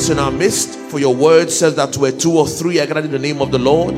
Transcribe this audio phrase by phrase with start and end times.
[0.00, 0.78] presence in our midst.
[0.90, 3.50] For your word says that where two or three are gathered in the name of
[3.50, 3.94] the Lord,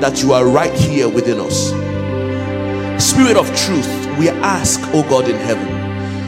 [0.00, 1.70] that you are right here within us.
[3.02, 5.66] Spirit of truth, we ask, O God in heaven,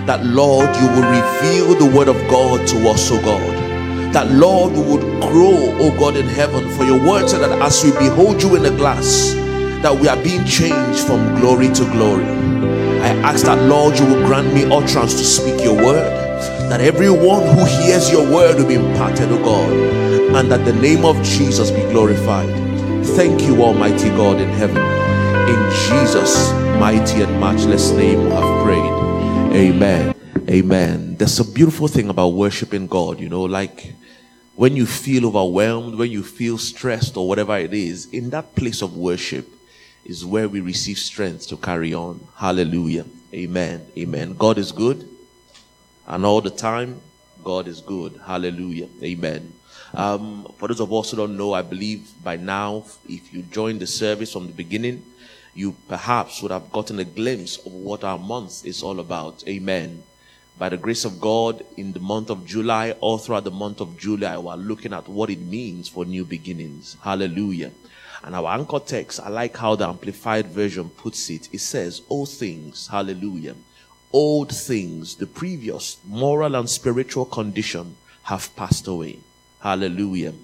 [0.06, 4.12] that Lord, you will reveal the word of God to us, O God.
[4.12, 6.68] That Lord, we would grow, O God in heaven.
[6.76, 9.32] For your word said that as we behold you in the glass,
[9.82, 12.24] that we are being changed from glory to glory.
[13.04, 16.23] I ask that Lord, you will grant me utterance to speak your word
[16.68, 19.72] that everyone who hears your word will be imparted, O God,
[20.36, 22.48] and that the name of Jesus be glorified.
[23.16, 24.82] Thank you, Almighty God in heaven.
[25.48, 26.50] In Jesus'
[26.80, 29.54] mighty and matchless name, we have prayed.
[29.54, 30.14] Amen.
[30.48, 31.16] Amen.
[31.16, 33.94] There's a beautiful thing about worshiping God, you know, like
[34.56, 38.82] when you feel overwhelmed, when you feel stressed, or whatever it is, in that place
[38.82, 39.48] of worship
[40.04, 42.26] is where we receive strength to carry on.
[42.36, 43.04] Hallelujah.
[43.32, 43.86] Amen.
[43.96, 44.34] Amen.
[44.34, 45.08] God is good.
[46.06, 47.00] And all the time,
[47.42, 48.20] God is good.
[48.26, 48.88] Hallelujah.
[49.02, 49.52] Amen.
[49.94, 53.80] Um, for those of us who don't know, I believe by now, if you joined
[53.80, 55.04] the service from the beginning,
[55.54, 59.44] you perhaps would have gotten a glimpse of what our month is all about.
[59.46, 60.02] Amen.
[60.58, 63.98] By the grace of God, in the month of July, all throughout the month of
[63.98, 66.96] July, we're looking at what it means for new beginnings.
[67.02, 67.70] Hallelujah.
[68.22, 71.48] And our anchor text, I like how the Amplified Version puts it.
[71.52, 73.54] It says, All things, hallelujah
[74.14, 79.18] old things, the previous moral and spiritual condition have passed away.
[79.60, 80.34] Hallelujah.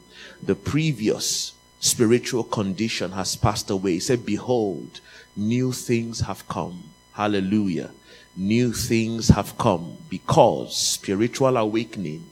[0.42, 3.92] The previous spiritual condition has passed away.
[3.92, 5.00] He said, Behold,
[5.36, 6.82] new things have come.
[7.12, 7.92] Hallelujah.
[8.36, 12.26] New things have come because spiritual awakening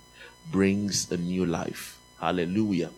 [0.51, 1.99] brings a new life.
[2.21, 2.91] Hallelujah.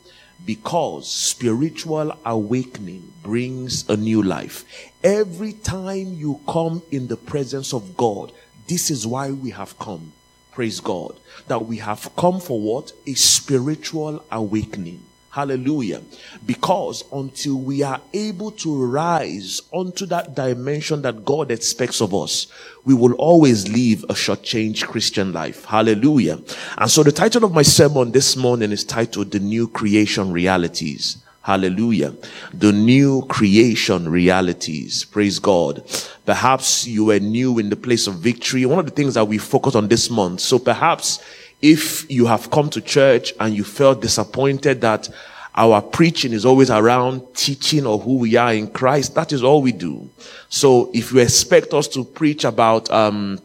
[0.46, 4.64] Because spiritual awakening brings a new life.
[5.04, 8.32] Every time you come in the presence of God,
[8.66, 10.12] this is why we have come.
[10.52, 11.18] Praise God.
[11.48, 12.92] That we have come for what?
[13.06, 15.02] A spiritual awakening.
[15.30, 16.02] Hallelujah.
[16.44, 22.48] Because until we are able to rise onto that dimension that God expects of us,
[22.84, 25.64] we will always live a short-changed Christian life.
[25.66, 26.40] Hallelujah.
[26.76, 31.18] And so the title of my sermon this morning is titled The New Creation Realities.
[31.42, 32.14] Hallelujah.
[32.52, 35.04] The new creation realities.
[35.04, 35.82] Praise God.
[36.26, 38.66] Perhaps you were new in the place of victory.
[38.66, 40.40] One of the things that we focus on this month.
[40.40, 41.18] So perhaps
[41.62, 45.08] if you have come to church and you felt disappointed that
[45.54, 49.60] our preaching is always around teaching of who we are in Christ, that is all
[49.60, 50.08] we do.
[50.48, 53.40] So if you expect us to preach about, um,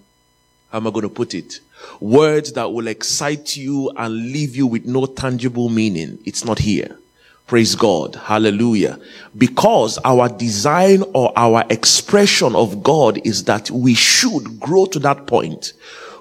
[0.72, 1.60] how am I going to put it?
[2.00, 6.98] Words that will excite you and leave you with no tangible meaning, it's not here.
[7.48, 8.16] Praise God.
[8.16, 9.00] Hallelujah.
[9.38, 15.28] Because our design or our expression of God is that we should grow to that
[15.28, 15.74] point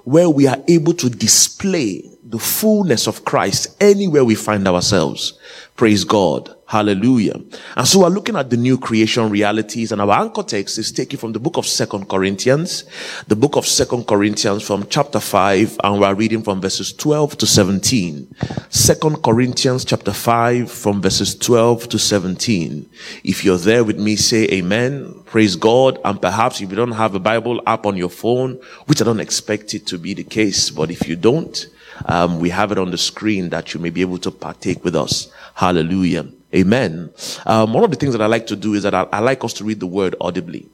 [0.05, 5.39] where we are able to display the fullness of Christ anywhere we find ourselves.
[5.77, 6.55] Praise God.
[6.67, 7.35] Hallelujah.
[7.77, 11.19] And so we're looking at the new creation realities and our anchor text is taken
[11.19, 12.85] from the book of second Corinthians,
[13.27, 17.47] the book of second Corinthians from chapter 5 and we're reading from verses 12 to
[17.47, 18.37] 17.
[18.71, 22.89] Second Corinthians chapter 5 from verses 12 to 17.
[23.25, 25.23] If you're there with me, say amen.
[25.27, 25.99] Praise God.
[26.05, 29.19] And perhaps if you don't have a Bible app on your phone, which I don't
[29.19, 31.67] expect it to be the case, but if you don't,
[32.07, 34.97] um, we have it on the screen that you may be able to partake with
[34.97, 35.31] us.
[35.55, 36.27] Hallelujah.
[36.55, 37.11] Amen.
[37.47, 39.43] Um, one of the things that I like to do is that I, I like
[39.43, 40.69] us to read the word audibly.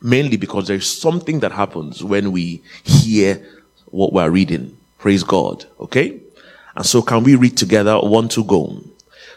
[0.00, 3.46] Mainly because there's something that happens when we hear
[3.86, 4.76] what we're reading.
[4.98, 5.64] Praise God.
[5.80, 6.20] Okay?
[6.74, 8.82] And so can we read together one to go?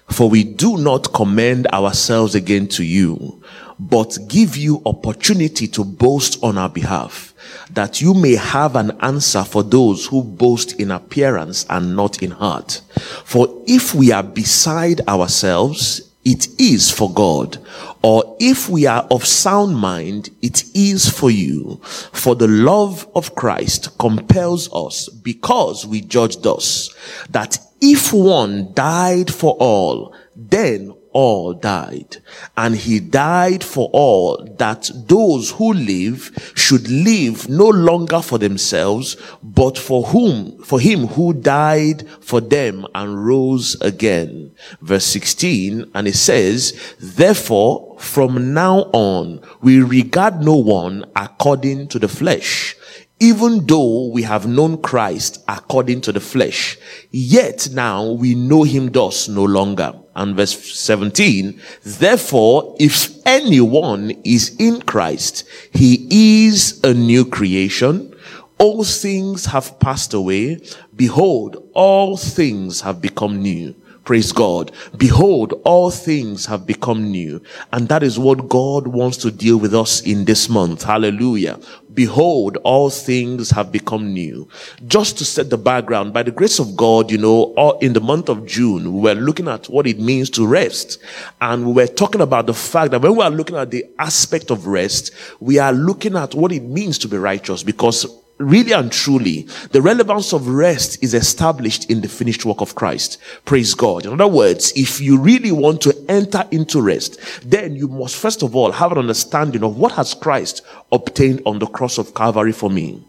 [0.09, 3.41] For we do not commend ourselves again to you,
[3.79, 7.33] but give you opportunity to boast on our behalf,
[7.75, 12.31] that you may have an answer for those who boast in appearance and not in
[12.31, 12.81] heart.
[13.23, 17.59] For if we are beside ourselves, it is for God.
[18.01, 21.79] Or if we are of sound mind, it is for you.
[21.83, 26.89] For the love of Christ compels us because we judge thus
[27.29, 32.17] that if one died for all, then all died.
[32.57, 39.15] And he died for all that those who live should live no longer for themselves,
[39.41, 44.51] but for whom, for him who died for them and rose again.
[44.81, 51.97] Verse 16, and it says, therefore, from now on, we regard no one according to
[51.97, 52.75] the flesh
[53.17, 56.77] even though we have known Christ according to the flesh,
[57.11, 59.93] yet now we know him thus no longer.
[60.15, 68.15] And verse 17, therefore, if anyone is in Christ, he is a new creation.
[68.57, 70.61] all things have passed away.
[70.95, 73.75] Behold, all things have become new.
[74.05, 74.71] Praise God.
[74.97, 77.41] Behold, all things have become new.
[77.73, 80.83] And that is what God wants to deal with us in this month.
[80.83, 81.59] Hallelujah.
[81.95, 84.47] Behold, all things have become new.
[84.85, 88.29] Just to set the background, by the grace of God, you know, in the month
[88.29, 90.99] of June, we were looking at what it means to rest.
[91.41, 94.51] And we were talking about the fact that when we are looking at the aspect
[94.51, 98.05] of rest, we are looking at what it means to be righteous because
[98.37, 103.17] really and truly, the relevance of rest is established in the finished work of Christ.
[103.45, 104.05] Praise God.
[104.05, 108.43] In other words, if you really want to enter into rest, then you must first
[108.43, 110.61] of all have an understanding of what has Christ
[110.91, 113.03] obtained on the cross of Calvary for me.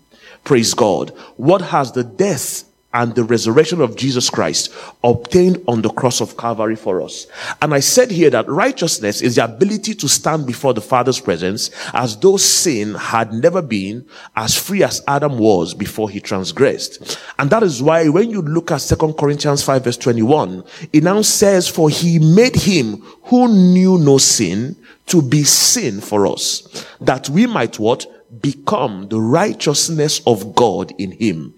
[0.45, 1.11] Praise God.
[1.37, 4.73] What has the death and the resurrection of Jesus Christ
[5.05, 7.27] obtained on the cross of Calvary for us.
[7.61, 11.71] And I said here that righteousness is the ability to stand before the Father's presence
[11.93, 17.19] as though sin had never been as free as Adam was before he transgressed.
[17.39, 21.21] And that is why when you look at 2 Corinthians 5 verse 21, it now
[21.23, 27.29] says, for he made him who knew no sin to be sin for us, that
[27.29, 28.07] we might what?
[28.41, 31.55] Become the righteousness of God in him.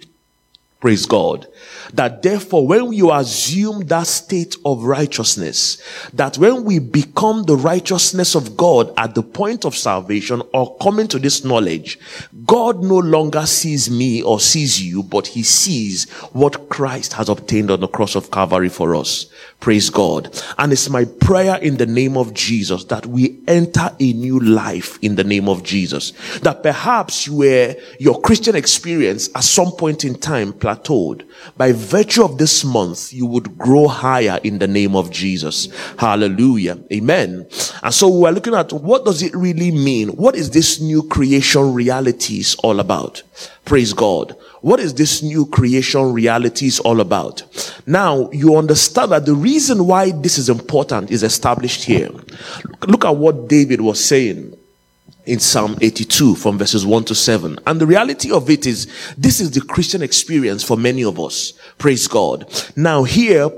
[0.80, 1.48] Praise God.
[1.94, 5.82] That therefore, when you assume that state of righteousness,
[6.12, 11.08] that when we become the righteousness of God at the point of salvation or coming
[11.08, 11.98] to this knowledge,
[12.46, 17.72] God no longer sees me or sees you, but he sees what Christ has obtained
[17.72, 19.26] on the cross of Calvary for us.
[19.60, 20.30] Praise God.
[20.58, 24.98] And it's my prayer in the name of Jesus that we enter a new life
[25.02, 26.12] in the name of Jesus.
[26.40, 31.26] That perhaps where your Christian experience at some point in time plateaued,
[31.56, 35.68] by virtue of this month, you would grow higher in the name of Jesus.
[35.98, 36.78] Hallelujah.
[36.92, 37.46] Amen.
[37.82, 40.10] And so we're looking at what does it really mean?
[40.10, 43.22] What is this new creation realities all about?
[43.64, 44.36] Praise God.
[44.60, 47.44] What is this new creation realities all about?
[47.86, 52.10] Now, you understand that the reason why this is important is established here.
[52.86, 54.57] Look at what David was saying
[55.28, 57.58] in Psalm 82 from verses 1 to 7.
[57.66, 58.86] And the reality of it is,
[59.16, 61.52] this is the Christian experience for many of us.
[61.76, 62.50] Praise God.
[62.74, 63.50] Now here,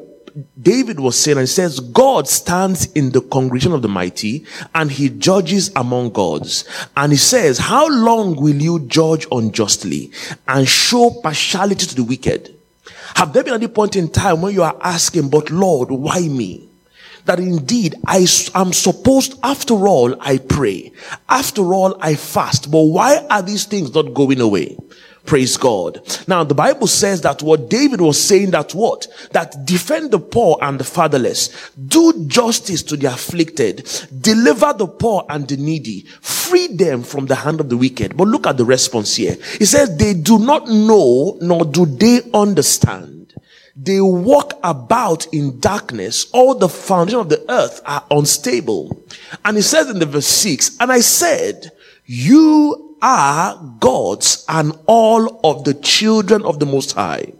[0.60, 5.08] David was saying, and says, God stands in the congregation of the mighty and he
[5.08, 6.64] judges among gods.
[6.96, 10.12] And he says, how long will you judge unjustly
[10.46, 12.54] and show partiality to the wicked?
[13.16, 16.69] Have there been any point in time when you are asking, but Lord, why me?
[17.24, 20.92] That indeed I am supposed, after all, I pray.
[21.28, 22.70] After all, I fast.
[22.70, 24.76] But why are these things not going away?
[25.26, 26.00] Praise God.
[26.26, 29.06] Now the Bible says that what David was saying that what?
[29.32, 33.88] That defend the poor and the fatherless, do justice to the afflicted,
[34.20, 38.16] deliver the poor and the needy, free them from the hand of the wicked.
[38.16, 39.36] But look at the response here.
[39.60, 43.19] It says they do not know nor do they understand.
[43.76, 46.30] They walk about in darkness.
[46.32, 49.02] All the foundation of the earth are unstable.
[49.44, 51.72] And he says in the verse six, and I said,
[52.04, 57.32] you are gods and all of the children of the Most High.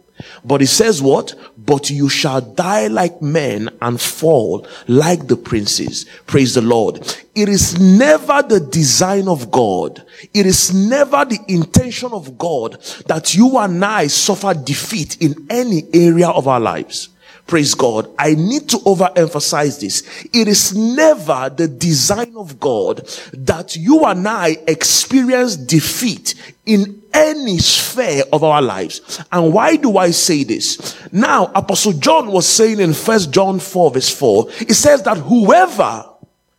[0.43, 1.33] But he says what?
[1.57, 6.05] But you shall die like men and fall like the princes.
[6.27, 6.97] Praise the Lord.
[7.35, 10.03] It is never the design of God.
[10.33, 15.83] It is never the intention of God that you and I suffer defeat in any
[15.93, 17.09] area of our lives.
[17.51, 18.09] Praise God.
[18.17, 20.03] I need to overemphasize this.
[20.31, 26.33] It is never the design of God that you and I experience defeat
[26.65, 29.21] in any sphere of our lives.
[29.33, 30.95] And why do I say this?
[31.11, 36.05] Now, Apostle John was saying in First John 4 verse 4, it says that whoever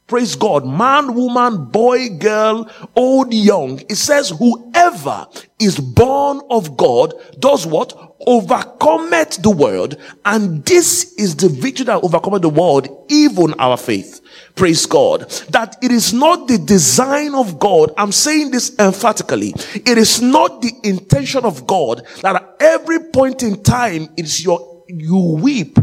[0.07, 0.67] Praise God.
[0.67, 3.81] Man, woman, boy, girl, old, young.
[3.89, 5.27] It says whoever
[5.59, 8.17] is born of God does what?
[8.27, 9.97] Overcometh the world.
[10.25, 14.21] And this is the victory that overcometh the world, even our faith.
[14.55, 15.31] Praise God.
[15.51, 17.95] That it is not the design of God.
[17.97, 19.55] I'm saying this emphatically.
[19.75, 24.85] It is not the intention of God that at every point in time it's your,
[24.89, 25.79] you weep,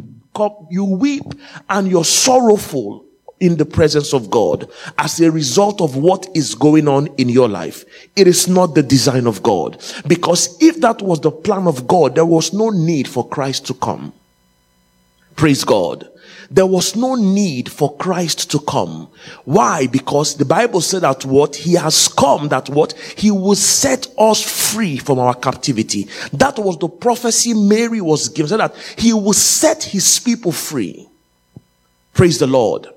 [0.70, 1.24] you weep
[1.68, 3.09] and you're sorrowful
[3.40, 7.48] in the presence of God as a result of what is going on in your
[7.48, 7.86] life.
[8.16, 9.82] It is not the design of God.
[10.08, 13.74] Because if that was the plan of God, there was no need for Christ to
[13.74, 14.14] come.
[15.36, 16.10] Praise God.
[16.52, 19.08] There was no need for Christ to come.
[19.46, 19.88] Why?
[19.88, 24.42] Because the Bible said that what he has come, that what he will set us
[24.72, 26.08] free from our captivity.
[26.34, 31.08] That was the prophecy Mary was given, that he will set his people free.
[32.14, 32.88] Praise the Lord.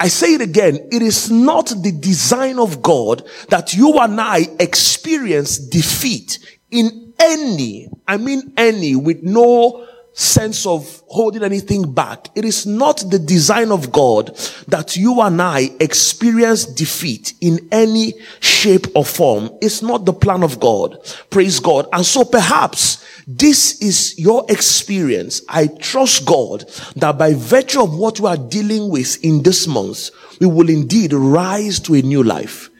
[0.00, 4.46] I say it again, it is not the design of God that you and I
[4.60, 6.38] experience defeat
[6.70, 12.28] in any, I mean any, with no sense of holding anything back.
[12.34, 14.36] It is not the design of God
[14.66, 19.50] that you and I experience defeat in any shape or form.
[19.60, 20.98] It's not the plan of God.
[21.30, 21.86] Praise God.
[21.92, 25.42] And so perhaps this is your experience.
[25.50, 26.64] I trust God
[26.96, 30.08] that by virtue of what we are dealing with in this month,
[30.40, 32.70] we will indeed rise to a new life.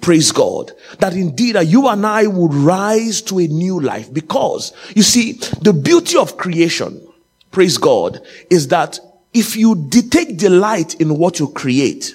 [0.00, 0.72] Praise God.
[1.00, 5.32] That indeed that you and I would rise to a new life because you see,
[5.60, 7.06] the beauty of creation,
[7.50, 8.98] praise God, is that
[9.34, 12.14] if you take delight in what you create,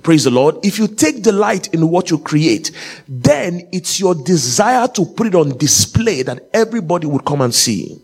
[0.00, 2.70] praise the Lord, if you take delight in what you create,
[3.06, 8.00] then it's your desire to put it on display that everybody would come and see.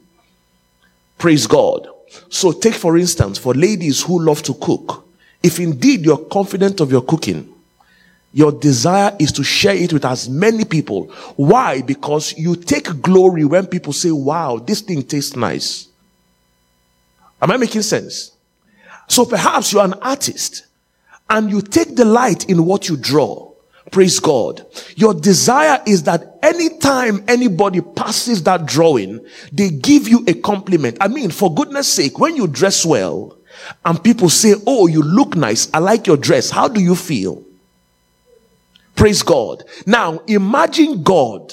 [1.17, 1.89] Praise God.
[2.29, 5.05] So take for instance, for ladies who love to cook,
[5.43, 7.53] if indeed you're confident of your cooking,
[8.33, 11.05] your desire is to share it with as many people.
[11.37, 11.81] Why?
[11.81, 15.89] Because you take glory when people say, wow, this thing tastes nice.
[17.41, 18.33] Am I making sense?
[19.09, 20.67] So perhaps you're an artist
[21.31, 23.49] and you take delight in what you draw.
[23.91, 24.67] Praise God.
[24.97, 30.99] Your desire is that anytime anybody passes that drawing, they give you a compliment.
[31.01, 33.39] I mean, for goodness sake, when you dress well
[33.85, 35.71] and people say, Oh, you look nice.
[35.73, 36.51] I like your dress.
[36.51, 37.43] How do you feel?
[38.95, 39.65] Praise God.
[39.87, 41.53] Now imagine God.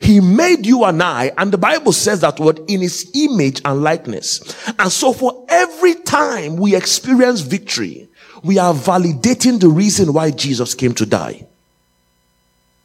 [0.00, 3.82] He made you and I, and the Bible says that word in his image and
[3.82, 4.40] likeness.
[4.78, 8.07] And so for every time we experience victory,
[8.42, 11.46] we are validating the reason why Jesus came to die.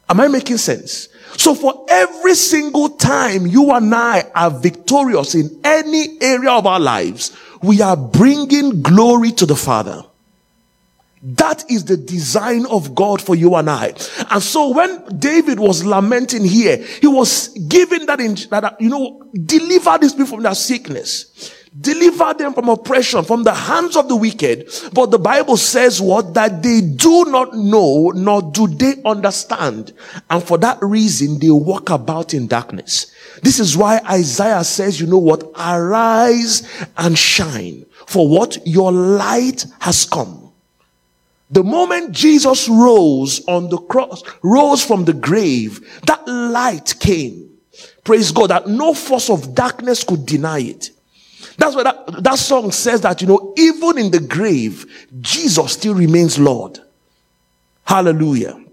[0.08, 1.08] Am I making sense?
[1.36, 6.80] So for every single time you and I are victorious in any area of our
[6.80, 10.04] lives, we are bringing glory to the Father.
[11.22, 13.94] That is the design of God for you and I.
[14.30, 19.26] And so when David was lamenting here, he was giving that, in, that you know,
[19.32, 21.63] deliver these people from their sickness.
[21.80, 24.70] Deliver them from oppression, from the hands of the wicked.
[24.92, 26.34] But the Bible says what?
[26.34, 29.92] That they do not know, nor do they understand.
[30.30, 33.12] And for that reason, they walk about in darkness.
[33.42, 35.50] This is why Isaiah says, you know what?
[35.58, 36.62] Arise
[36.96, 37.86] and shine.
[38.06, 38.56] For what?
[38.64, 40.52] Your light has come.
[41.50, 47.50] The moment Jesus rose on the cross, rose from the grave, that light came.
[48.04, 50.90] Praise God that no force of darkness could deny it.
[51.56, 55.94] That's what that, that song says that, you know, even in the grave, Jesus still
[55.94, 56.78] remains Lord.
[57.84, 58.63] Hallelujah.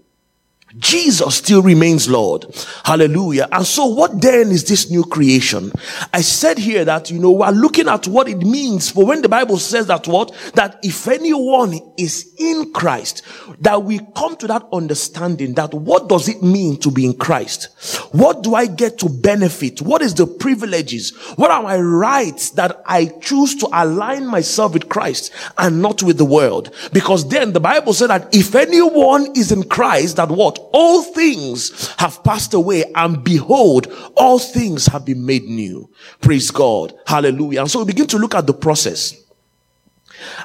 [0.78, 2.46] Jesus still remains Lord.
[2.84, 3.48] Hallelujah.
[3.52, 5.72] And so what then is this new creation?
[6.12, 9.28] I said here that, you know, we're looking at what it means for when the
[9.28, 10.32] Bible says that what?
[10.54, 13.22] That if anyone is in Christ,
[13.60, 17.64] that we come to that understanding that what does it mean to be in Christ?
[18.12, 19.82] What do I get to benefit?
[19.82, 21.10] What is the privileges?
[21.36, 26.18] What are my rights that I choose to align myself with Christ and not with
[26.18, 26.74] the world?
[26.92, 30.61] Because then the Bible said that if anyone is in Christ, that what?
[30.72, 35.90] All things have passed away and behold, all things have been made new.
[36.20, 36.94] Praise God.
[37.06, 37.60] Hallelujah.
[37.62, 39.18] And so we begin to look at the process.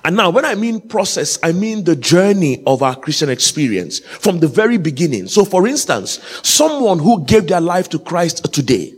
[0.04, 4.40] And now, when I mean process, I mean the journey of our Christian experience from
[4.40, 5.28] the very beginning.
[5.28, 8.94] So, for instance, someone who gave their life to Christ today,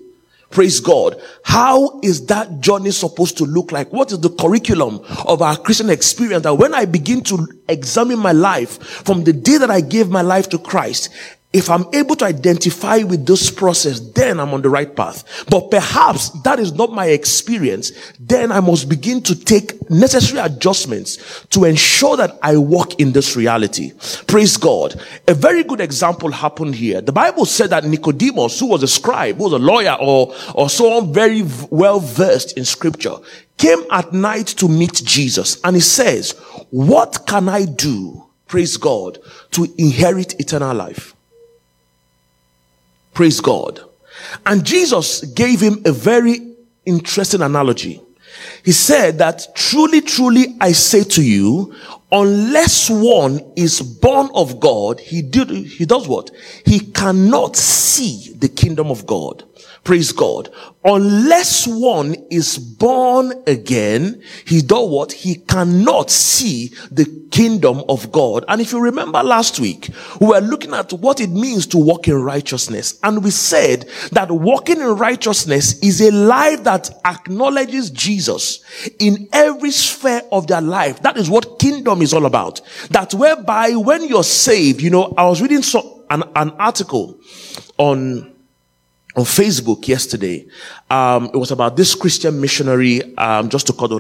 [0.50, 1.22] Praise God.
[1.44, 3.94] How is that journey supposed to look like?
[3.94, 8.32] What is the curriculum of our Christian experience that when I begin to examine my
[8.32, 11.10] life from the day that I gave my life to Christ,
[11.52, 15.46] if I'm able to identify with this process, then I'm on the right path.
[15.50, 17.92] But perhaps that is not my experience.
[18.20, 23.36] Then I must begin to take necessary adjustments to ensure that I walk in this
[23.36, 23.94] reality.
[24.28, 25.02] Praise God.
[25.28, 27.02] A very good example happened here.
[27.02, 30.70] The Bible said that Nicodemus, who was a scribe, who was a lawyer or, or
[30.70, 31.42] someone very
[31.72, 33.16] well versed in scripture,
[33.58, 35.60] came at night to meet Jesus.
[35.64, 36.34] And he says,
[36.70, 38.28] what can I do?
[38.46, 39.18] Praise God
[39.52, 41.16] to inherit eternal life.
[43.20, 43.82] Praise God.
[44.46, 48.02] And Jesus gave him a very interesting analogy.
[48.64, 51.76] He said that truly, truly, I say to you,
[52.14, 56.32] unless one is born of God, he did, he does what?
[56.66, 59.44] He cannot see the kingdom of God.
[59.84, 60.50] Praise God.
[60.84, 65.12] Unless one is born again, he does what?
[65.12, 68.46] He cannot see the kingdom of God.
[68.48, 72.08] And if you remember last week, we were looking at what it means to walk
[72.08, 73.00] in righteousness.
[73.04, 78.64] And we said that walking in righteousness is a life that acknowledges Jesus
[79.00, 81.02] in every sphere of their life.
[81.02, 82.62] That is what kingdom is all about.
[82.92, 87.20] That whereby when you're saved, you know, I was reading so, an, an article
[87.78, 88.39] on
[89.16, 90.48] on Facebook yesterday.
[90.90, 93.92] Um, it was about this Christian missionary, um, just to cut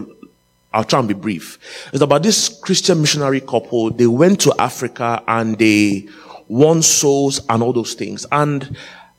[0.71, 1.57] I'll try and be brief.
[1.91, 3.89] It's about this Christian missionary couple.
[3.89, 6.07] They went to Africa and they
[6.47, 8.25] won souls and all those things.
[8.31, 8.77] And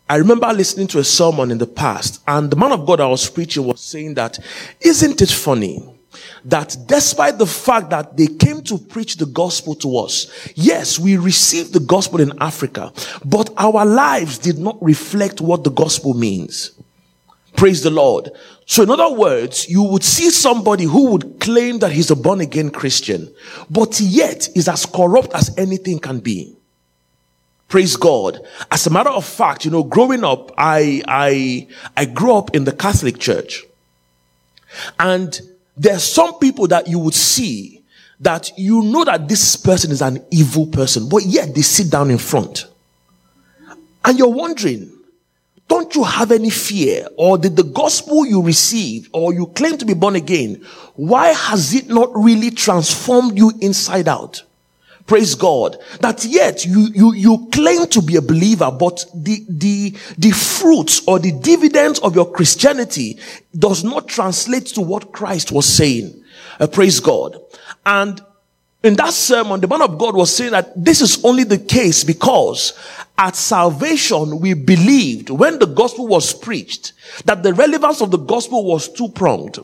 [0.08, 3.08] I remember listening to a sermon in the past and the man of God I
[3.08, 4.38] was preaching was saying that,
[4.80, 5.99] isn't it funny
[6.44, 11.16] that despite the fact that they came to preach the gospel to us, yes, we
[11.16, 12.92] received the gospel in Africa,
[13.24, 16.72] but our lives did not reflect what the gospel means.
[17.56, 18.30] Praise the Lord.
[18.66, 22.40] So in other words, you would see somebody who would claim that he's a born
[22.40, 23.32] again Christian,
[23.68, 26.56] but yet is as corrupt as anything can be.
[27.68, 28.40] Praise God.
[28.70, 32.64] As a matter of fact, you know, growing up, I, I, I grew up in
[32.64, 33.64] the Catholic Church.
[34.98, 35.40] And
[35.80, 37.82] there are some people that you would see
[38.20, 42.10] that you know that this person is an evil person, but yet they sit down
[42.10, 42.66] in front.
[44.04, 44.92] And you're wondering,
[45.68, 47.08] don't you have any fear?
[47.16, 50.62] Or did the gospel you received or you claim to be born again,
[50.96, 54.42] why has it not really transformed you inside out?
[55.10, 55.76] Praise God.
[56.02, 61.02] That yet you, you, you claim to be a believer, but the, the, the fruits
[61.08, 63.18] or the dividends of your Christianity
[63.52, 66.22] does not translate to what Christ was saying.
[66.60, 67.40] Uh, praise God.
[67.84, 68.20] And
[68.84, 72.04] in that sermon, the man of God was saying that this is only the case
[72.04, 72.78] because
[73.18, 76.92] at salvation, we believed when the gospel was preached
[77.24, 79.58] that the relevance of the gospel was two pronged.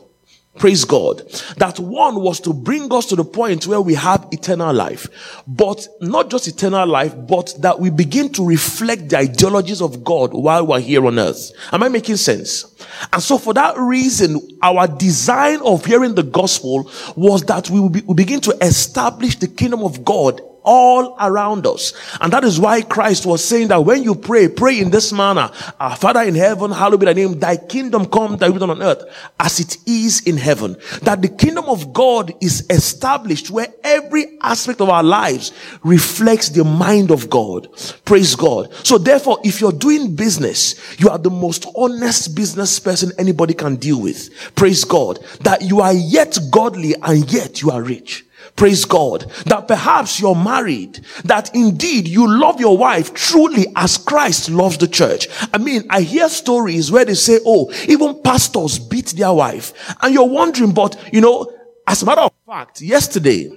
[0.57, 1.19] Praise God.
[1.57, 5.07] That one was to bring us to the point where we have eternal life.
[5.47, 10.33] But not just eternal life, but that we begin to reflect the ideologies of God
[10.33, 11.51] while we're here on earth.
[11.71, 12.65] Am I making sense?
[13.13, 17.89] And so for that reason, our design of hearing the gospel was that we will
[17.89, 21.93] be, we begin to establish the kingdom of God all around us.
[22.19, 25.49] And that is why Christ was saying that when you pray, pray in this manner.
[25.79, 27.39] Our Father in heaven, hallowed be thy name.
[27.39, 29.03] Thy kingdom come, thy will done on earth
[29.39, 30.75] as it is in heaven.
[31.03, 35.53] That the kingdom of God is established where every aspect of our lives
[35.83, 37.69] reflects the mind of God.
[38.03, 38.73] Praise God.
[38.85, 43.77] So therefore, if you're doing business, you are the most honest business person anybody can
[43.77, 44.29] deal with.
[44.55, 45.19] Praise God.
[45.41, 48.26] That you are yet godly and yet you are rich.
[48.57, 49.31] Praise God.
[49.45, 50.99] That perhaps you're married.
[51.23, 55.27] That indeed you love your wife truly as Christ loves the church.
[55.53, 59.95] I mean, I hear stories where they say, oh, even pastors beat their wife.
[60.01, 61.53] And you're wondering, but you know,
[61.87, 63.51] as a matter of fact, yesterday,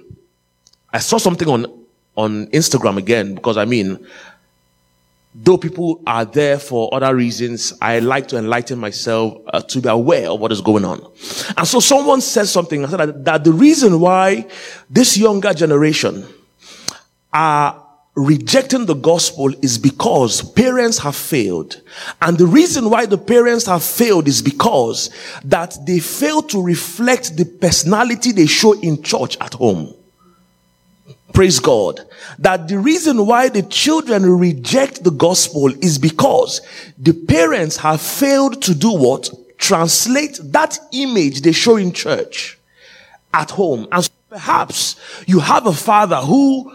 [0.92, 1.66] I saw something on,
[2.16, 4.06] on Instagram again, because I mean,
[5.34, 9.88] though people are there for other reasons, I like to enlighten myself uh, to be
[9.88, 11.00] aware of what is going on.
[11.56, 14.48] And so someone said something, I said that, that the reason why
[14.88, 16.26] this younger generation
[17.32, 21.80] are rejecting the gospel is because parents have failed.
[22.20, 25.10] And the reason why the parents have failed is because
[25.44, 29.94] that they fail to reflect the personality they show in church at home.
[31.32, 32.00] Praise God.
[32.38, 36.60] That the reason why the children reject the gospel is because
[36.98, 39.30] the parents have failed to do what?
[39.58, 42.58] Translate that image they show in church
[43.32, 43.86] at home.
[43.92, 46.72] And so perhaps you have a father who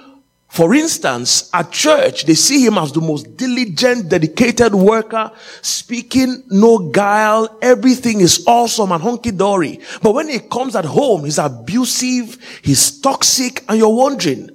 [0.56, 5.30] for instance, at church, they see him as the most diligent, dedicated worker,
[5.62, 7.58] speaking no guile.
[7.62, 9.82] Everything is awesome and hunky dory.
[10.02, 14.50] But when he comes at home, he's abusive, he's toxic, and you're wondering,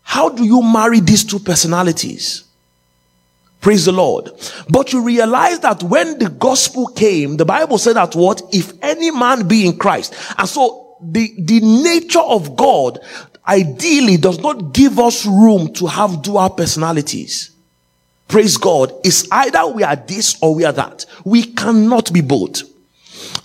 [0.00, 2.44] how do you marry these two personalities?
[3.60, 4.30] Praise the Lord.
[4.70, 8.40] But you realize that when the gospel came, the Bible said that what?
[8.50, 10.14] If any man be in Christ.
[10.38, 12.98] And so the, the nature of God
[13.46, 17.50] ideally does not give us room to have dual personalities.
[18.28, 18.92] Praise God.
[19.04, 21.04] It's either we are this or we are that.
[21.24, 22.62] We cannot be both.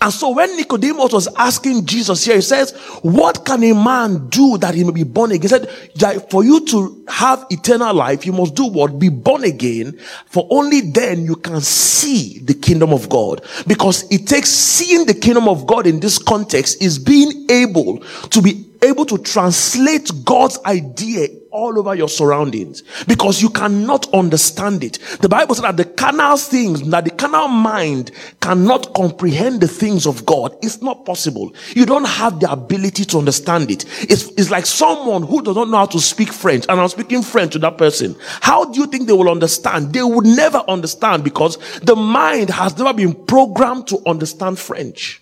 [0.01, 4.57] And so when Nicodemus was asking Jesus here, he says, what can a man do
[4.59, 5.41] that he may be born again?
[5.41, 8.97] He said, that for you to have eternal life, you must do what?
[8.97, 9.99] Be born again.
[10.27, 13.41] For only then you can see the kingdom of God.
[13.67, 18.41] Because it takes seeing the kingdom of God in this context is being able to
[18.41, 24.99] be able to translate God's idea all over your surroundings because you cannot understand it.
[25.21, 30.05] The Bible says that the carnal things, that the carnal mind cannot comprehend the things
[30.05, 30.55] of God.
[30.61, 31.53] It's not possible.
[31.75, 33.85] You don't have the ability to understand it.
[34.09, 37.21] It's, it's like someone who does not know how to speak French and I'm speaking
[37.21, 38.15] French to that person.
[38.41, 39.93] How do you think they will understand?
[39.93, 45.21] They would never understand because the mind has never been programmed to understand French.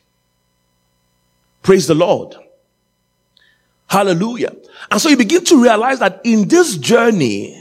[1.63, 2.35] Praise the Lord.
[3.87, 4.55] Hallelujah.
[4.91, 7.57] And so you begin to realize that in this journey,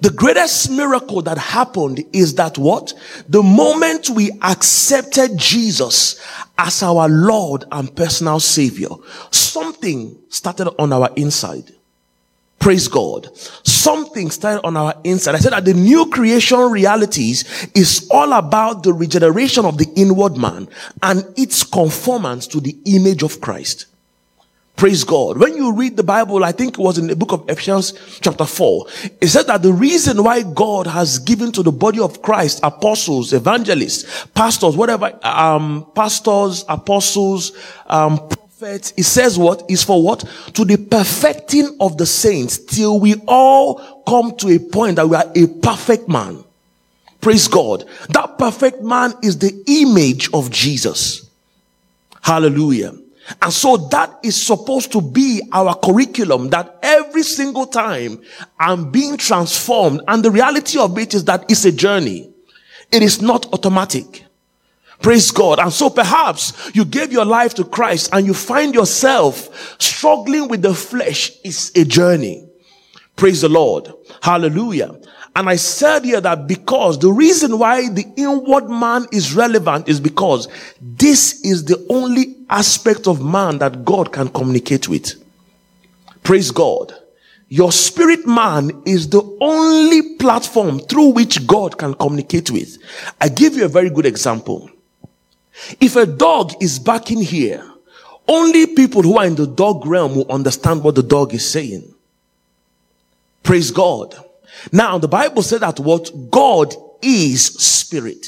[0.00, 2.94] The greatest miracle that happened is that what?
[3.28, 6.18] The moment we accepted Jesus
[6.56, 8.88] as our Lord and personal Savior,
[9.30, 11.74] something started on our inside.
[12.58, 13.28] Praise God.
[13.36, 15.34] Something started on our inside.
[15.34, 20.36] I said that the new creation realities is all about the regeneration of the inward
[20.38, 20.68] man
[21.02, 23.86] and its conformance to the image of Christ.
[24.76, 25.36] Praise God.
[25.36, 28.46] When you read the Bible, I think it was in the book of Ephesians chapter
[28.46, 28.86] 4,
[29.20, 33.34] it said that the reason why God has given to the body of Christ apostles,
[33.34, 37.52] evangelists, pastors, whatever, um, pastors, apostles,
[37.88, 38.26] um,
[38.60, 40.20] prophets, it says what is for what?
[40.54, 45.16] To the perfecting of the saints till we all come to a point that we
[45.16, 46.44] are a perfect man.
[47.20, 47.84] Praise God.
[48.10, 51.28] That perfect man is the image of Jesus.
[52.22, 52.94] Hallelujah.
[53.42, 58.20] And so that is supposed to be our curriculum that every single time
[58.58, 60.02] I'm being transformed.
[60.08, 62.30] And the reality of it is that it's a journey.
[62.90, 64.24] It is not automatic.
[65.02, 65.58] Praise God.
[65.58, 70.62] And so perhaps you gave your life to Christ and you find yourself struggling with
[70.62, 71.32] the flesh.
[71.42, 72.46] It's a journey.
[73.16, 73.92] Praise the Lord.
[74.22, 74.98] Hallelujah.
[75.36, 80.00] And I said here that because the reason why the inward man is relevant is
[80.00, 80.48] because
[80.80, 85.14] this is the only aspect of man that God can communicate with.
[86.24, 86.94] Praise God.
[87.48, 92.78] Your spirit man is the only platform through which God can communicate with.
[93.20, 94.70] I give you a very good example.
[95.80, 97.64] If a dog is barking here,
[98.28, 101.92] only people who are in the dog realm will understand what the dog is saying.
[103.42, 104.14] Praise God.
[104.72, 108.26] Now, the Bible said that what God is spirit.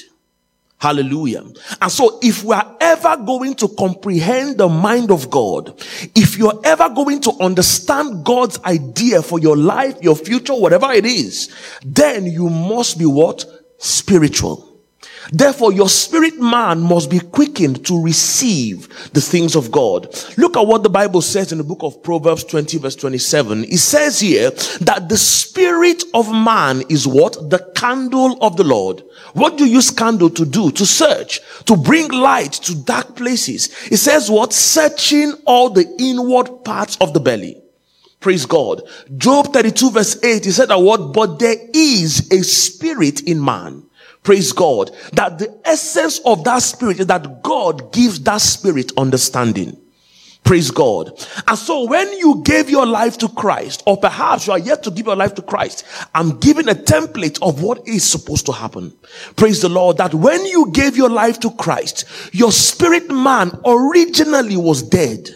[0.82, 1.44] Hallelujah.
[1.80, 5.80] And so if we are ever going to comprehend the mind of God,
[6.16, 11.06] if you're ever going to understand God's idea for your life, your future, whatever it
[11.06, 11.54] is,
[11.85, 13.44] then you must be what?
[13.78, 14.71] Spiritual.
[15.30, 20.08] Therefore, your spirit man must be quickened to receive the things of God.
[20.37, 23.64] Look at what the Bible says in the book of Proverbs 20 verse 27.
[23.64, 27.50] It says here that the spirit of man is what?
[27.50, 29.02] The candle of the Lord.
[29.35, 30.70] What do you use candle to do?
[30.72, 33.68] To search, to bring light to dark places.
[33.90, 34.52] It says what?
[34.52, 37.62] Searching all the inward parts of the belly.
[38.20, 38.82] Praise God.
[39.16, 41.12] Job 32 verse 8, he said that what?
[41.12, 43.85] But there is a spirit in man
[44.22, 44.90] Praise God.
[45.14, 49.76] That the essence of that spirit is that God gives that spirit understanding.
[50.44, 51.12] Praise God.
[51.46, 54.90] And so when you gave your life to Christ, or perhaps you are yet to
[54.90, 58.92] give your life to Christ, I'm giving a template of what is supposed to happen.
[59.37, 64.56] Praise the Lord that when you gave your life to Christ, your spirit man originally
[64.56, 65.28] was dead.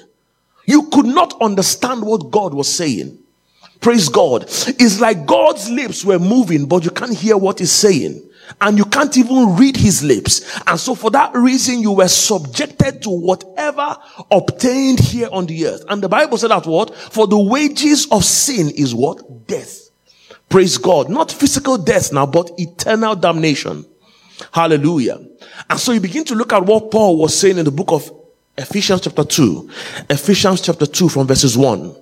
[0.67, 3.17] You could not understand what God was saying.
[3.81, 4.43] Praise God.
[4.43, 8.23] It's like God's lips were moving, but you can't hear what he's saying
[8.61, 10.61] and you can't even read his lips.
[10.67, 13.97] And so for that reason, you were subjected to whatever
[14.31, 15.85] obtained here on the earth.
[15.89, 16.95] And the Bible said that what?
[16.95, 19.47] For the wages of sin is what?
[19.47, 19.91] Death.
[20.49, 21.09] Praise God.
[21.09, 23.85] Not physical death now, but eternal damnation.
[24.53, 25.19] Hallelujah.
[25.69, 28.11] And so you begin to look at what Paul was saying in the book of
[28.57, 29.71] Ephesians chapter 2.
[30.11, 31.95] Ephesians chapter 2 from verses 1.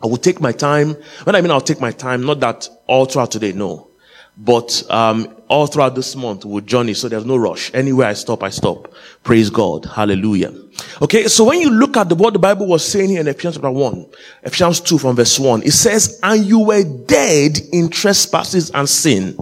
[0.00, 0.96] I will take my time.
[1.24, 3.88] When I mean I'll take my time, not that all throughout today, no.
[4.36, 7.70] But um, all throughout this month with Johnny, so there's no rush.
[7.74, 8.92] Anywhere I stop, I stop.
[9.28, 9.84] Praise God.
[9.84, 10.54] Hallelujah.
[11.02, 13.56] Okay, so when you look at the, what the Bible was saying here in Ephesians
[13.56, 14.06] chapter 1,
[14.44, 19.38] Ephesians 2 from verse 1, it says, And you were dead in trespasses and sin,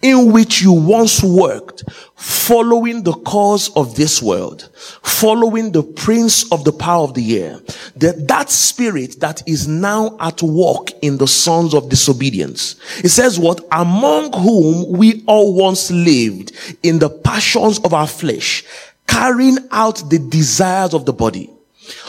[0.00, 4.70] in which you once worked, following the cause of this world,
[5.02, 7.60] following the prince of the power of the air,
[7.96, 12.76] that, that spirit that is now at work in the sons of disobedience.
[13.04, 13.60] It says what?
[13.70, 18.64] Among whom we all once lived in the passions of our flesh,
[19.06, 21.50] carrying out the desires of the body.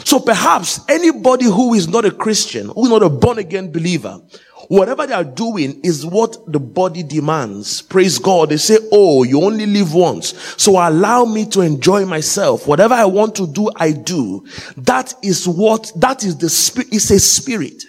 [0.04, 4.20] So perhaps anybody who is not a Christian, who is not a born again believer,
[4.68, 7.82] whatever they are doing is what the body demands.
[7.82, 8.50] Praise God.
[8.50, 10.34] They say, Oh, you only live once.
[10.60, 12.66] So allow me to enjoy myself.
[12.66, 14.44] Whatever I want to do, I do.
[14.76, 17.84] That is what, that is the spirit, it's a spirit.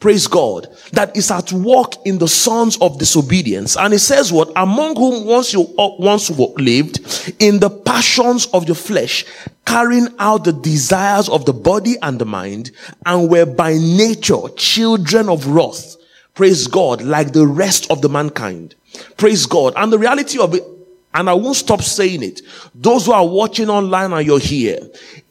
[0.00, 0.66] Praise God.
[0.92, 3.76] That is at work in the sons of disobedience.
[3.76, 4.50] And it says what?
[4.56, 9.26] Among whom once you uh, once lived in the passions of the flesh,
[9.66, 12.70] carrying out the desires of the body and the mind,
[13.04, 15.96] and were by nature children of wrath.
[16.32, 18.74] Praise God, like the rest of the mankind.
[19.18, 19.74] Praise God.
[19.76, 20.64] And the reality of it,
[21.12, 22.42] and I won't stop saying it.
[22.74, 24.78] Those who are watching online and you're here,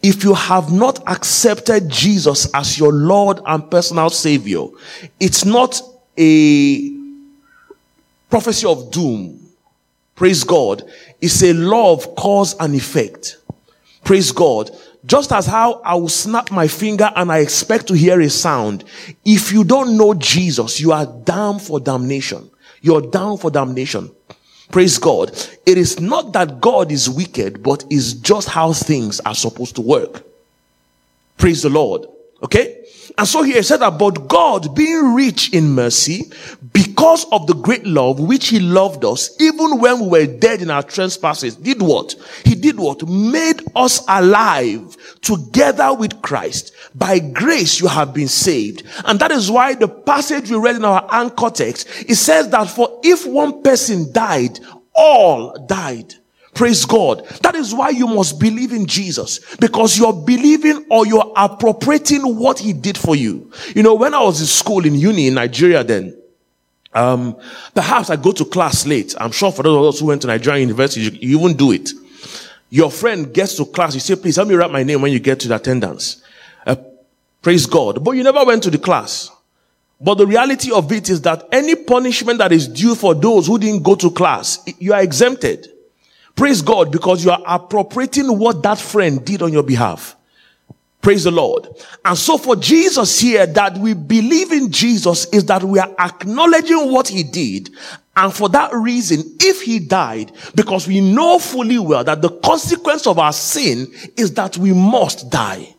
[0.03, 4.65] if you have not accepted Jesus as your Lord and personal Savior,
[5.19, 5.81] it's not
[6.17, 6.91] a
[8.29, 9.39] prophecy of doom.
[10.15, 10.83] Praise God.
[11.21, 13.37] It's a law of cause and effect.
[14.03, 14.69] Praise God.
[15.05, 18.83] Just as how I will snap my finger and I expect to hear a sound.
[19.23, 22.49] If you don't know Jesus, you are down for damnation.
[22.81, 24.11] You're down for damnation.
[24.71, 25.29] Praise God.
[25.65, 29.81] It is not that God is wicked, but is just how things are supposed to
[29.81, 30.23] work.
[31.37, 32.05] Praise the Lord.
[32.43, 32.78] Okay?
[33.17, 36.31] And so he said about God being rich in mercy
[36.73, 40.69] because of the great love which he loved us, even when we were dead in
[40.69, 42.15] our trespasses, did what?
[42.45, 43.07] He did what?
[43.07, 46.73] Made us alive together with Christ.
[46.95, 48.83] By grace you have been saved.
[49.05, 52.69] And that is why the passage we read in our anchor text, it says that
[52.69, 54.59] for if one person died,
[54.93, 56.15] all died.
[56.59, 57.25] Praise God.
[57.41, 62.59] That is why you must believe in Jesus because you're believing or you're appropriating what
[62.59, 63.49] he did for you.
[63.73, 66.21] You know, when I was in school in uni in Nigeria then,
[66.93, 67.37] um,
[67.73, 69.15] perhaps I go to class late.
[69.21, 71.71] I'm sure for those of us who went to Nigerian university, you, you even do
[71.71, 71.91] it.
[72.69, 75.19] Your friend gets to class, you say, please help me write my name when you
[75.21, 76.21] get to the attendance.
[76.67, 76.75] Uh,
[77.41, 78.03] praise God.
[78.03, 79.31] But you never went to the class.
[80.01, 83.57] But the reality of it is that any punishment that is due for those who
[83.57, 85.69] didn't go to class, you are exempted.
[86.39, 90.15] Praise God because you are appropriating what that friend did on your behalf.
[91.01, 91.67] Praise the Lord.
[92.05, 96.93] And so for Jesus here, that we believe in Jesus is that we are acknowledging
[96.93, 97.71] what he did.
[98.15, 103.05] And for that reason, if he died, because we know fully well that the consequence
[103.05, 105.75] of our sin is that we must die.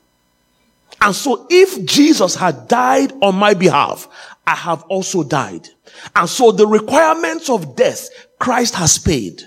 [1.01, 4.07] And so if Jesus had died on my behalf,
[4.47, 5.67] I have also died.
[6.15, 9.43] And so the requirements of death, Christ has paid.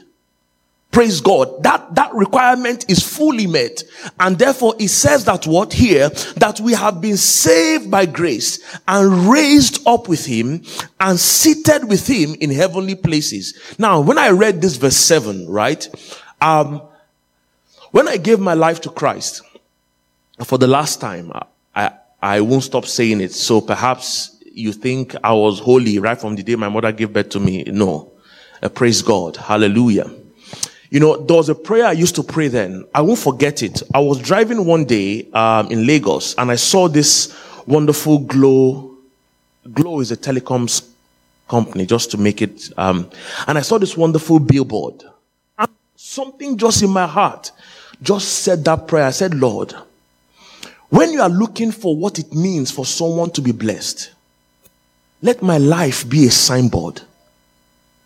[0.94, 1.64] Praise God.
[1.64, 3.84] That, that requirement is fully met.
[4.20, 6.10] And therefore it says that what here?
[6.38, 10.64] That we have been saved by grace and raised up with him
[11.00, 13.76] and seated with him in heavenly places.
[13.80, 15.88] Now, when I read this verse 7, right?
[16.40, 16.80] Um,
[17.90, 19.42] when I gave my life to Christ
[20.44, 21.32] for the last time,
[21.76, 23.34] I, I won't stop saying it.
[23.34, 27.30] So perhaps you think I was holy right from the day my mother gave birth
[27.30, 27.64] to me.
[27.64, 28.12] No.
[28.62, 29.38] Uh, praise God.
[29.38, 30.12] Hallelujah.
[30.94, 32.86] You know, there was a prayer I used to pray then.
[32.94, 33.82] I won't forget it.
[33.96, 38.96] I was driving one day um, in Lagos and I saw this wonderful Glo.
[39.74, 40.88] Glo is a telecoms
[41.48, 42.70] company, just to make it.
[42.78, 43.10] Um,
[43.48, 45.04] and I saw this wonderful billboard.
[45.58, 47.52] And something just in my heart
[48.04, 49.06] just said that prayer.
[49.06, 49.74] I said, Lord,
[50.90, 54.12] when you are looking for what it means for someone to be blessed,
[55.24, 57.02] let my life be a signboard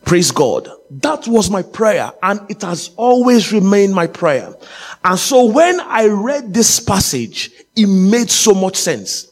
[0.07, 0.69] Praise God.
[0.89, 4.55] That was my prayer and it has always remained my prayer.
[5.03, 9.27] And so when I read this passage, it made so much sense.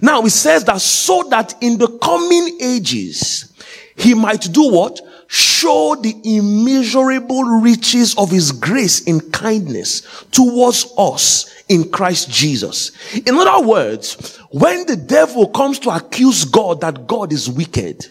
[0.00, 3.52] Now it says that so that in the coming ages,
[3.96, 5.00] he might do what?
[5.26, 12.92] Show the immeasurable riches of his grace in kindness towards us in Christ Jesus.
[13.26, 18.06] In other words, when the devil comes to accuse God that God is wicked,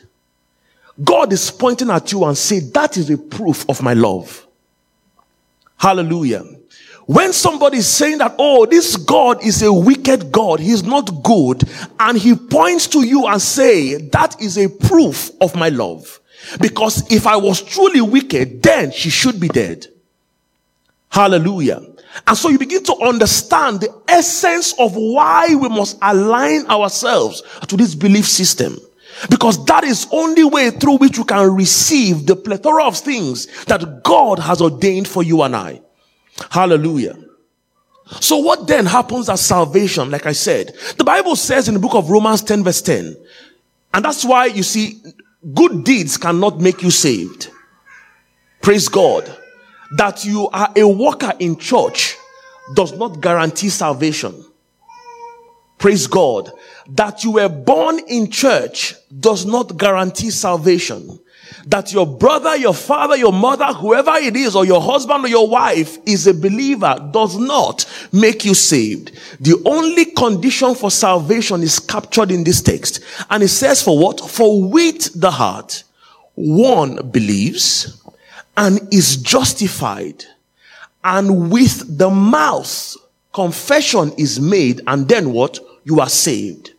[1.04, 4.46] God is pointing at you and say, that is a proof of my love.
[5.78, 6.44] Hallelujah.
[7.06, 11.64] When somebody is saying that, oh, this God is a wicked God, he's not good,
[12.00, 16.20] and he points to you and say, that is a proof of my love.
[16.62, 19.88] Because if I was truly wicked, then she should be dead.
[21.10, 21.82] Hallelujah.
[22.28, 27.76] And so you begin to understand the essence of why we must align ourselves to
[27.76, 28.78] this belief system.
[29.30, 34.04] Because that is only way through which you can receive the plethora of things that
[34.04, 35.82] God has ordained for you and I.
[36.50, 37.18] Hallelujah.
[38.22, 40.10] So what then happens at salvation?
[40.10, 43.16] Like I said, the Bible says in the book of Romans 10 verse 10,
[43.94, 45.02] and that's why you see,
[45.54, 47.50] good deeds cannot make you saved.
[48.62, 49.36] Praise God.
[49.98, 52.16] That you are a worker in church
[52.76, 54.46] does not guarantee salvation.
[55.80, 56.52] Praise God.
[56.92, 61.20] That you were born in church does not guarantee salvation.
[61.68, 65.48] That your brother, your father, your mother, whoever it is, or your husband or your
[65.48, 69.12] wife is a believer does not make you saved.
[69.40, 73.02] The only condition for salvation is captured in this text.
[73.30, 74.20] And it says for what?
[74.20, 75.84] For with the heart,
[76.36, 78.02] one believes
[78.58, 80.26] and is justified.
[81.04, 82.96] And with the mouth,
[83.34, 84.82] confession is made.
[84.88, 85.60] And then what?
[85.84, 86.74] You are saved.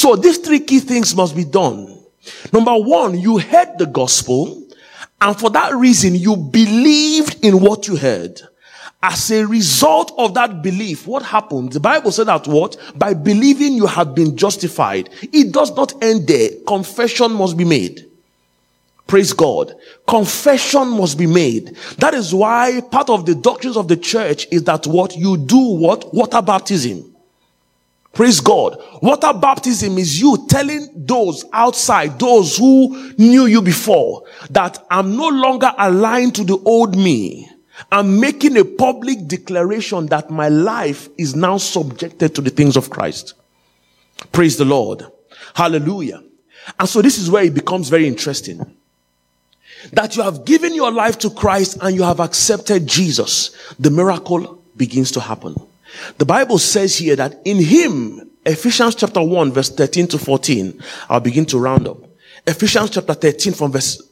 [0.00, 2.02] So these three key things must be done.
[2.54, 4.66] Number one, you heard the gospel
[5.20, 8.40] and for that reason you believed in what you heard.
[9.02, 11.72] As a result of that belief, what happened?
[11.72, 12.78] The Bible said that what?
[12.96, 15.10] By believing you have been justified.
[15.20, 16.48] It does not end there.
[16.66, 18.06] Confession must be made.
[19.06, 19.74] Praise God.
[20.08, 21.76] Confession must be made.
[21.98, 25.58] That is why part of the doctrines of the church is that what you do
[25.58, 26.14] what?
[26.14, 27.09] Water baptism.
[28.12, 28.82] Praise God.
[29.02, 35.28] Water baptism is you telling those outside, those who knew you before, that I'm no
[35.28, 37.48] longer aligned to the old me.
[37.90, 42.90] I'm making a public declaration that my life is now subjected to the things of
[42.90, 43.34] Christ.
[44.32, 45.06] Praise the Lord.
[45.54, 46.22] Hallelujah.
[46.78, 48.76] And so this is where it becomes very interesting
[49.92, 54.62] that you have given your life to Christ and you have accepted Jesus, the miracle
[54.76, 55.54] begins to happen.
[56.18, 61.20] The Bible says here that in him, Ephesians chapter 1 verse 13 to 14, I'll
[61.20, 61.98] begin to round up.
[62.46, 64.02] Ephesians chapter 13 from verse,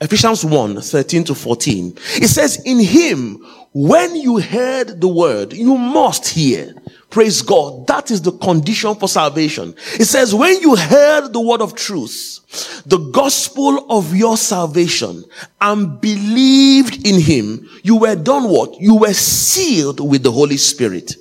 [0.00, 1.98] Ephesians 1, 13 to 14.
[2.16, 6.74] It says, in him, when you heard the word, you must hear.
[7.10, 7.88] Praise God.
[7.88, 9.74] That is the condition for salvation.
[9.94, 15.24] It says, when you heard the word of truth, the gospel of your salvation
[15.60, 18.80] and believed in him, you were done what?
[18.80, 21.14] You were sealed with the Holy Spirit.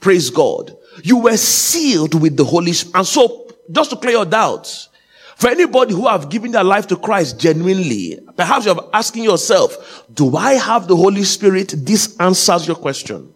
[0.00, 0.76] Praise God.
[1.04, 2.96] You were sealed with the Holy Spirit.
[2.96, 4.88] And so, just to clear your doubts,
[5.36, 10.36] for anybody who have given their life to Christ genuinely, perhaps you're asking yourself, do
[10.36, 11.74] I have the Holy Spirit?
[11.76, 13.32] This answers your question.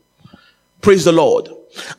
[0.81, 1.49] Praise the Lord.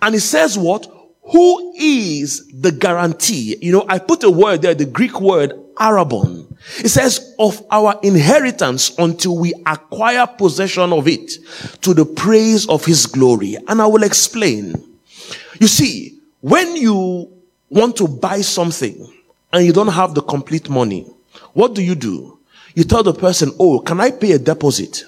[0.01, 0.87] And it says what?
[1.31, 3.57] Who is the guarantee?
[3.61, 6.47] You know, I put a word there, the Greek word arrabon.
[6.79, 11.31] It says of our inheritance until we acquire possession of it
[11.81, 13.57] to the praise of his glory.
[13.67, 14.73] And I will explain.
[15.59, 17.31] You see, when you
[17.69, 19.11] want to buy something
[19.53, 21.05] and you don't have the complete money,
[21.53, 22.39] what do you do?
[22.75, 25.03] You tell the person, Oh, can I pay a deposit?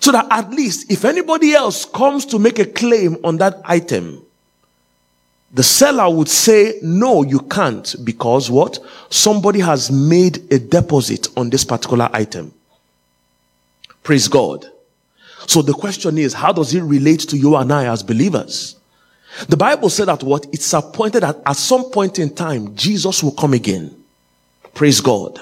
[0.00, 4.22] So that at least if anybody else comes to make a claim on that item,
[5.52, 8.78] the seller would say, no, you can't because what?
[9.10, 12.52] Somebody has made a deposit on this particular item.
[14.02, 14.66] Praise God.
[15.46, 18.76] So the question is, how does it relate to you and I as believers?
[19.48, 20.46] The Bible said that what?
[20.52, 23.94] It's appointed that at some point in time, Jesus will come again.
[24.74, 25.40] Praise God.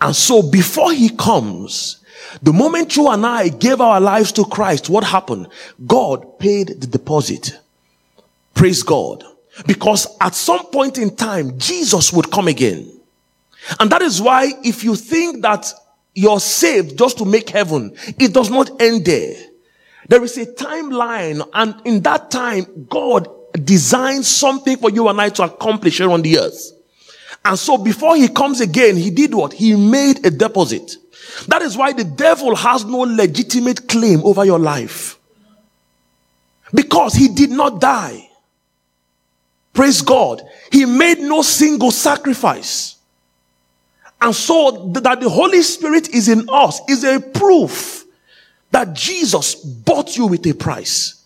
[0.00, 2.02] And so before he comes,
[2.42, 5.48] the moment you and I gave our lives to Christ, what happened?
[5.86, 7.58] God paid the deposit.
[8.54, 9.24] Praise God.
[9.66, 12.92] Because at some point in time, Jesus would come again.
[13.80, 15.72] And that is why if you think that
[16.14, 19.34] you're saved just to make heaven, it does not end there.
[20.08, 23.28] There is a timeline and in that time, God
[23.64, 26.72] designed something for you and I to accomplish here on the earth.
[27.44, 29.52] And so before he comes again, he did what?
[29.52, 30.96] He made a deposit.
[31.46, 35.18] That is why the devil has no legitimate claim over your life.
[36.74, 38.28] Because he did not die.
[39.72, 40.42] Praise God.
[40.72, 42.96] He made no single sacrifice.
[44.20, 48.04] And so that the Holy Spirit is in us is a proof
[48.70, 51.17] that Jesus bought you with a price.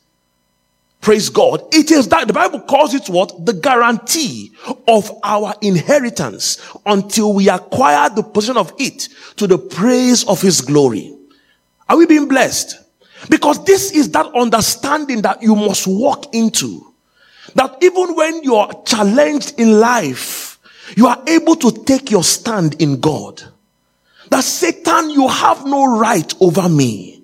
[1.03, 1.65] Praise God.
[1.75, 3.45] It is that the Bible calls it what?
[3.45, 4.53] The guarantee
[4.87, 10.61] of our inheritance until we acquire the possession of it to the praise of his
[10.61, 11.13] glory.
[11.89, 12.79] Are we being blessed?
[13.29, 16.95] Because this is that understanding that you must walk into.
[17.57, 20.61] That even when you are challenged in life,
[20.97, 23.43] you are able to take your stand in God.
[24.31, 27.22] That Satan, you have no right over me.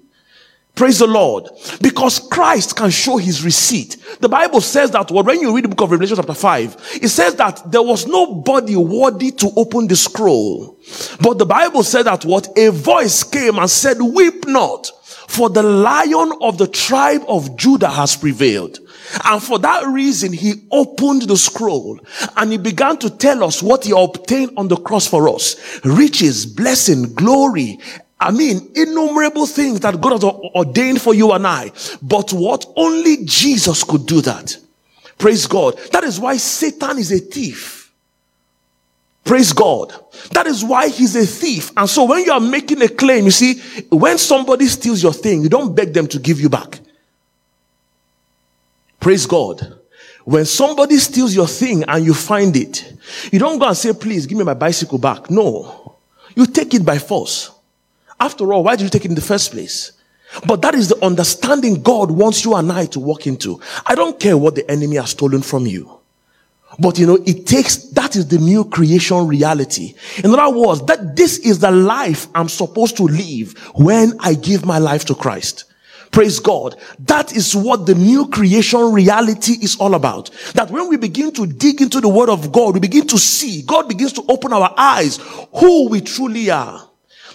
[0.78, 1.48] Praise the Lord.
[1.82, 3.96] Because Christ can show his receipt.
[4.20, 7.34] The Bible says that when you read the book of Revelation chapter 5, it says
[7.34, 10.78] that there was nobody worthy to open the scroll.
[11.20, 14.86] But the Bible said that what a voice came and said, weep not,
[15.26, 18.78] for the lion of the tribe of Judah has prevailed.
[19.24, 21.98] And for that reason, he opened the scroll
[22.36, 25.56] and he began to tell us what he obtained on the cross for us.
[25.84, 27.81] Riches, blessing, glory,
[28.21, 31.71] I mean, innumerable things that God has ordained for you and I.
[32.02, 32.66] But what?
[32.77, 34.56] Only Jesus could do that.
[35.19, 35.79] Praise God.
[35.92, 37.92] That is why Satan is a thief.
[39.25, 39.92] Praise God.
[40.33, 41.71] That is why he's a thief.
[41.77, 43.60] And so when you are making a claim, you see,
[43.90, 46.81] when somebody steals your thing, you don't beg them to give you back.
[49.00, 49.79] Praise God.
[50.25, 52.94] When somebody steals your thing and you find it,
[53.31, 55.31] you don't go and say, please give me my bicycle back.
[55.31, 55.96] No.
[56.35, 57.50] You take it by force.
[58.21, 59.92] After all, why did you take it in the first place?
[60.46, 63.60] But that is the understanding God wants you and I to walk into.
[63.87, 65.98] I don't care what the enemy has stolen from you.
[66.79, 69.94] But you know, it takes, that is the new creation reality.
[70.23, 74.64] In other words, that this is the life I'm supposed to live when I give
[74.64, 75.64] my life to Christ.
[76.10, 76.77] Praise God.
[77.00, 80.31] That is what the new creation reality is all about.
[80.54, 83.62] That when we begin to dig into the word of God, we begin to see,
[83.62, 85.19] God begins to open our eyes
[85.54, 86.87] who we truly are.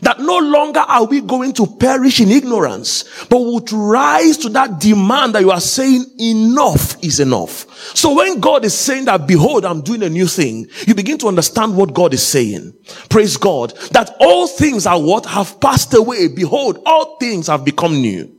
[0.04, 4.80] That no longer are we going to perish in ignorance, but would rise to that
[4.80, 7.66] demand that you are saying enough is enough.
[7.96, 11.28] So when God is saying that, behold, I'm doing a new thing, you begin to
[11.30, 12.74] understand what God is saying.
[13.10, 13.78] Praise God.
[13.92, 16.28] That all things are what have passed away.
[16.28, 18.30] Behold, all things have become new.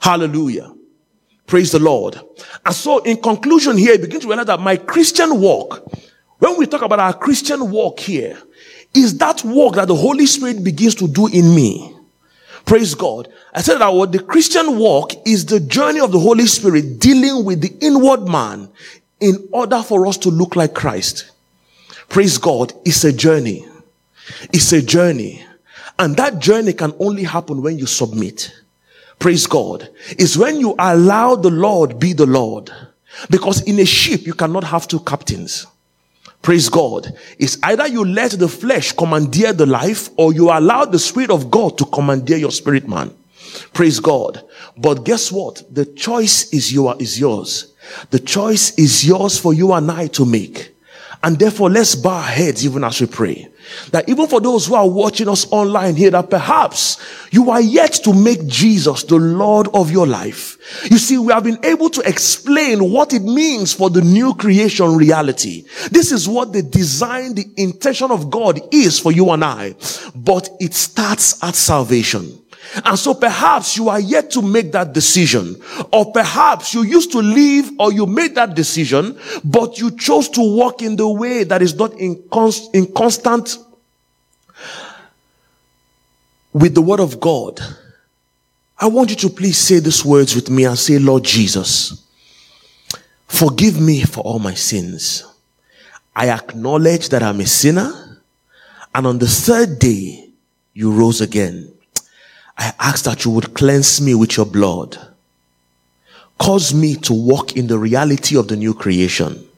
[0.00, 0.74] Hallelujah.
[1.46, 2.18] Praise the Lord.
[2.64, 5.92] And so in conclusion here, you begin to realize that my Christian walk,
[6.38, 8.38] when we talk about our Christian walk here,
[8.94, 11.94] is that work that the Holy Spirit begins to do in me.
[12.64, 13.28] Praise God.
[13.54, 17.44] I said that what the Christian walk is the journey of the Holy Spirit dealing
[17.44, 18.68] with the inward man
[19.20, 21.30] in order for us to look like Christ.
[22.08, 22.72] Praise God.
[22.84, 23.66] It's a journey.
[24.52, 25.44] It's a journey.
[25.98, 28.52] And that journey can only happen when you submit.
[29.18, 29.88] Praise God.
[30.10, 32.70] It's when you allow the Lord be the Lord.
[33.28, 35.66] Because in a ship, you cannot have two captains.
[36.42, 37.12] Praise God.
[37.38, 41.50] It's either you let the flesh commandeer the life or you allow the Spirit of
[41.50, 43.14] God to commandeer your spirit man.
[43.74, 44.42] Praise God.
[44.76, 45.62] But guess what?
[45.70, 47.74] The choice is, your, is yours.
[48.10, 50.74] The choice is yours for you and I to make.
[51.22, 53.49] And therefore, let's bow our heads even as we pray.
[53.92, 56.98] That even for those who are watching us online here, that perhaps
[57.30, 60.58] you are yet to make Jesus the Lord of your life.
[60.90, 64.96] You see, we have been able to explain what it means for the new creation
[64.96, 65.64] reality.
[65.90, 69.74] This is what the design, the intention of God is for you and I.
[70.14, 72.39] But it starts at salvation.
[72.84, 75.60] And so perhaps you are yet to make that decision.
[75.92, 80.40] Or perhaps you used to live or you made that decision, but you chose to
[80.40, 83.58] walk in the way that is not in, const- in constant
[86.52, 87.60] with the word of God.
[88.78, 92.02] I want you to please say these words with me and say, Lord Jesus,
[93.26, 95.24] forgive me for all my sins.
[96.14, 98.20] I acknowledge that I'm a sinner.
[98.94, 100.30] And on the third day,
[100.72, 101.72] you rose again.
[102.60, 104.98] I ask that you would cleanse me with your blood.
[106.38, 109.48] Cause me to walk in the reality of the new creation,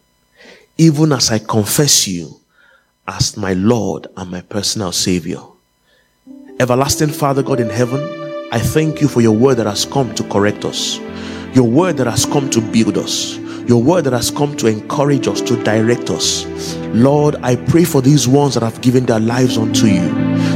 [0.78, 2.40] even as I confess you
[3.08, 5.40] as my Lord and my personal Savior.
[6.60, 10.22] Everlasting Father God in heaven, I thank you for your word that has come to
[10.28, 11.00] correct us,
[11.56, 13.36] your word that has come to build us,
[13.66, 16.46] your word that has come to encourage us, to direct us.
[16.94, 20.08] Lord, I pray for these ones that have given their lives unto you,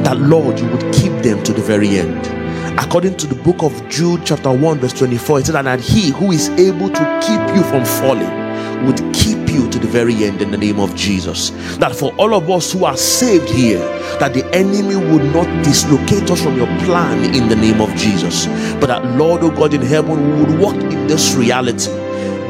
[0.05, 2.36] that Lord, you would keep them to the very end
[2.79, 6.33] according to the book of Jude, chapter 1, verse 24, it says, And he who
[6.33, 8.47] is able to keep you from falling
[8.87, 11.51] would keep you to the very end in the name of Jesus.
[11.79, 13.79] That for all of us who are saved here,
[14.18, 18.47] that the enemy would not dislocate us from your plan in the name of Jesus.
[18.81, 21.91] But that Lord, oh God in heaven, we would walk in this reality,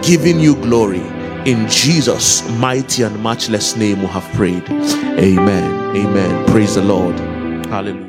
[0.02, 1.02] giving you glory.
[1.46, 4.68] In Jesus' mighty and matchless name, we have prayed.
[4.68, 5.96] Amen.
[5.96, 6.46] Amen.
[6.46, 7.16] Praise the Lord.
[7.66, 8.04] Hallelujah.